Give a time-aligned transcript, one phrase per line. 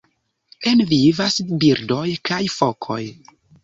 [0.71, 3.03] En vivas birdoj kaj fokoj.